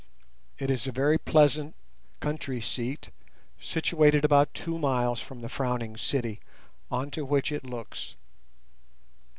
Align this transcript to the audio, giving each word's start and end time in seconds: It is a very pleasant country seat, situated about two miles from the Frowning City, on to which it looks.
It 0.57 0.71
is 0.71 0.87
a 0.87 0.91
very 0.91 1.19
pleasant 1.19 1.75
country 2.21 2.59
seat, 2.59 3.11
situated 3.59 4.25
about 4.25 4.51
two 4.55 4.79
miles 4.79 5.19
from 5.19 5.41
the 5.41 5.47
Frowning 5.47 5.95
City, 5.95 6.39
on 6.89 7.11
to 7.11 7.23
which 7.23 7.51
it 7.51 7.63
looks. 7.65 8.15